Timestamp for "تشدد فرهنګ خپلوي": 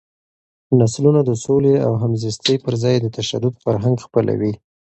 3.17-4.53